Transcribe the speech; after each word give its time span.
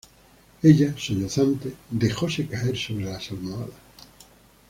ella, 0.63 0.95
sollozante, 0.97 1.75
dejóse 1.91 2.47
caer 2.47 2.75
sobre 2.75 3.05
las 3.05 3.29
almohadas: 3.29 3.69